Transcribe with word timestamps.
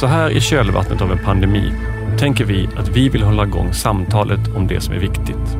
Så 0.00 0.06
här 0.06 0.30
i 0.30 0.40
kölvattnet 0.40 1.02
av 1.02 1.12
en 1.12 1.18
pandemi 1.18 1.72
tänker 2.18 2.44
vi 2.44 2.68
att 2.76 2.88
vi 2.88 3.08
vill 3.08 3.22
hålla 3.22 3.44
igång 3.44 3.72
samtalet 3.72 4.40
om 4.56 4.66
det 4.66 4.80
som 4.80 4.94
är 4.94 4.98
viktigt. 4.98 5.56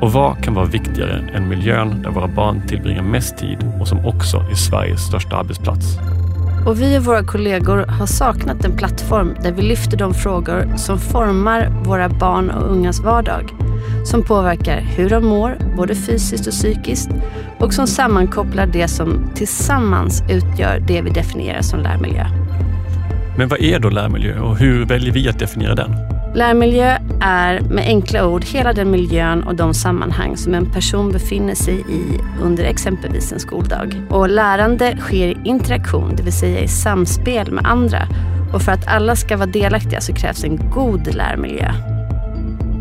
Och 0.00 0.12
vad 0.12 0.44
kan 0.44 0.54
vara 0.54 0.64
viktigare 0.64 1.30
än 1.34 1.48
miljön 1.48 2.02
där 2.02 2.10
våra 2.10 2.28
barn 2.28 2.62
tillbringar 2.68 3.02
mest 3.02 3.38
tid 3.38 3.58
och 3.80 3.88
som 3.88 4.06
också 4.06 4.36
är 4.50 4.54
Sveriges 4.54 5.00
största 5.00 5.36
arbetsplats? 5.36 5.98
Och 6.66 6.80
vi 6.80 6.98
och 6.98 7.04
våra 7.04 7.24
kollegor 7.24 7.86
har 7.86 8.06
saknat 8.06 8.64
en 8.64 8.76
plattform 8.76 9.34
där 9.42 9.52
vi 9.52 9.62
lyfter 9.62 9.96
de 9.96 10.14
frågor 10.14 10.76
som 10.76 10.98
formar 10.98 11.68
våra 11.84 12.08
barn 12.08 12.50
och 12.50 12.70
ungas 12.70 13.00
vardag. 13.00 13.50
Som 14.04 14.22
påverkar 14.22 14.80
hur 14.80 15.10
de 15.10 15.26
mår, 15.26 15.58
både 15.76 15.94
fysiskt 15.94 16.46
och 16.46 16.52
psykiskt. 16.52 17.10
Och 17.58 17.74
som 17.74 17.86
sammankopplar 17.86 18.66
det 18.66 18.88
som 18.88 19.30
tillsammans 19.34 20.22
utgör 20.28 20.82
det 20.86 21.02
vi 21.02 21.10
definierar 21.10 21.62
som 21.62 21.80
lärmiljö. 21.80 22.26
Men 23.40 23.48
vad 23.48 23.60
är 23.60 23.78
då 23.78 23.90
lärmiljö 23.90 24.40
och 24.40 24.58
hur 24.58 24.84
väljer 24.84 25.12
vi 25.12 25.28
att 25.28 25.38
definiera 25.38 25.74
den? 25.74 25.90
Lärmiljö 26.34 26.98
är 27.20 27.60
med 27.60 27.84
enkla 27.86 28.26
ord 28.26 28.44
hela 28.44 28.72
den 28.72 28.90
miljön 28.90 29.42
och 29.42 29.54
de 29.54 29.74
sammanhang 29.74 30.36
som 30.36 30.54
en 30.54 30.72
person 30.72 31.12
befinner 31.12 31.54
sig 31.54 31.74
i 31.74 32.02
under 32.42 32.64
exempelvis 32.64 33.32
en 33.32 33.40
skoldag. 33.40 34.02
Och 34.10 34.28
lärande 34.28 34.96
sker 34.96 35.28
i 35.28 35.36
interaktion, 35.44 36.16
det 36.16 36.22
vill 36.22 36.32
säga 36.32 36.60
i 36.60 36.68
samspel 36.68 37.52
med 37.52 37.66
andra. 37.66 38.08
Och 38.52 38.62
för 38.62 38.72
att 38.72 38.86
alla 38.86 39.16
ska 39.16 39.36
vara 39.36 39.46
delaktiga 39.46 40.00
så 40.00 40.14
krävs 40.14 40.44
en 40.44 40.70
god 40.70 41.14
lärmiljö. 41.14 41.72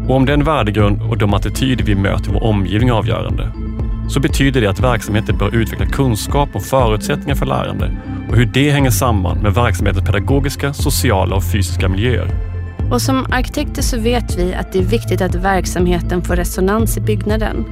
Och 0.08 0.16
om 0.16 0.26
den 0.26 0.44
värdegrund 0.44 1.02
och 1.02 1.18
de 1.18 1.34
attityder 1.34 1.86
vi 1.86 1.96
möter 1.96 2.30
i 2.30 2.34
vår 2.34 2.44
omgivning 2.44 2.90
är 2.90 2.94
avgörande, 2.94 3.52
så 4.10 4.20
betyder 4.20 4.62
det 4.62 4.68
att 4.68 4.80
verksamheten 4.80 5.38
bör 5.38 5.56
utveckla 5.56 5.86
kunskap 5.86 6.50
och 6.54 6.64
förutsättningar 6.64 7.36
för 7.36 7.46
lärande 7.46 7.98
och 8.30 8.36
hur 8.36 8.46
det 8.46 8.72
hänger 8.72 8.90
samman 8.90 9.38
med 9.38 9.54
verksamhetens 9.54 10.06
pedagogiska, 10.06 10.74
sociala 10.74 11.36
och 11.36 11.44
fysiska 11.44 11.90
miljöer. 11.90 12.30
Och 12.92 13.02
som 13.02 13.26
arkitekter 13.32 13.82
så 13.82 14.00
vet 14.00 14.38
vi 14.38 14.54
att 14.54 14.74
det 14.74 14.80
är 14.80 14.84
viktigt 14.84 15.22
att 15.22 15.36
verksamheten 15.36 16.22
får 16.22 16.36
resonans 16.36 16.98
i 16.98 17.02
byggnaden. 17.02 17.66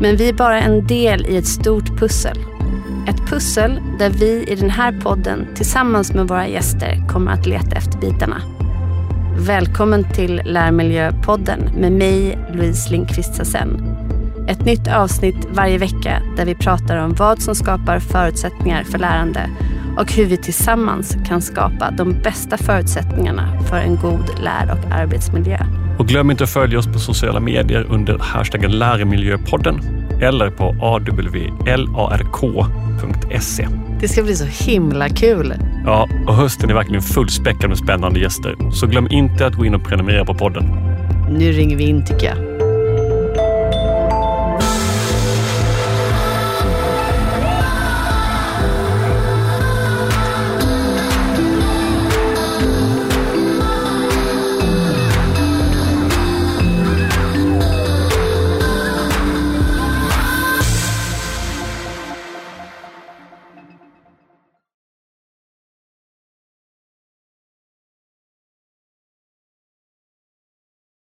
Men 0.00 0.16
vi 0.16 0.28
är 0.28 0.32
bara 0.32 0.60
en 0.60 0.86
del 0.86 1.26
i 1.26 1.36
ett 1.36 1.46
stort 1.46 1.98
pussel. 1.98 2.38
Ett 3.08 3.30
pussel 3.30 3.80
där 3.98 4.10
vi 4.10 4.44
i 4.48 4.54
den 4.54 4.70
här 4.70 5.00
podden 5.00 5.46
tillsammans 5.54 6.12
med 6.12 6.28
våra 6.28 6.48
gäster 6.48 7.08
kommer 7.08 7.32
att 7.32 7.46
leta 7.46 7.76
efter 7.76 7.98
bitarna. 7.98 8.42
Välkommen 9.38 10.04
till 10.12 10.42
Lärmiljöpodden 10.44 11.60
med 11.78 11.92
mig, 11.92 12.38
Louise 12.52 12.90
Lindqvist 12.90 13.34
Sassen. 13.34 13.82
Ett 14.50 14.64
nytt 14.64 14.88
avsnitt 14.88 15.48
varje 15.50 15.78
vecka 15.78 16.22
där 16.36 16.44
vi 16.44 16.54
pratar 16.54 16.96
om 16.96 17.14
vad 17.14 17.42
som 17.42 17.54
skapar 17.54 17.98
förutsättningar 17.98 18.84
för 18.84 18.98
lärande 18.98 19.50
och 19.98 20.12
hur 20.12 20.26
vi 20.26 20.36
tillsammans 20.36 21.16
kan 21.26 21.42
skapa 21.42 21.90
de 21.90 22.12
bästa 22.22 22.56
förutsättningarna 22.56 23.62
för 23.68 23.76
en 23.76 23.96
god 23.96 24.40
lär 24.42 24.72
och 24.72 24.78
arbetsmiljö. 24.92 25.58
Och 25.98 26.08
glöm 26.08 26.30
inte 26.30 26.44
att 26.44 26.50
följa 26.50 26.78
oss 26.78 26.86
på 26.86 26.98
sociala 26.98 27.40
medier 27.40 27.86
under 27.90 28.18
hashtaggen 28.18 28.70
Lärmiljöpodden 28.70 29.80
eller 30.20 30.50
på 30.50 30.64
awlark.se. 30.80 32.08
Det 34.00 34.08
ska 34.08 34.22
bli 34.22 34.34
så 34.34 34.70
himla 34.70 35.08
kul. 35.08 35.54
Ja, 35.84 36.08
och 36.26 36.34
hösten 36.34 36.70
är 36.70 36.74
verkligen 36.74 37.02
fullspäckad 37.02 37.68
med 37.68 37.78
spännande 37.78 38.20
gäster. 38.20 38.56
Så 38.72 38.86
glöm 38.86 39.08
inte 39.10 39.46
att 39.46 39.54
gå 39.54 39.64
in 39.64 39.74
och 39.74 39.84
prenumerera 39.84 40.24
på 40.24 40.34
podden. 40.34 40.64
Nu 41.30 41.52
ringer 41.52 41.76
vi 41.76 41.84
in 41.84 42.04
tycker 42.06 42.26
jag. 42.26 42.49